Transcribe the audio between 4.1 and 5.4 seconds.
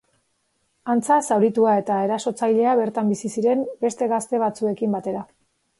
gazte batzuekin batera.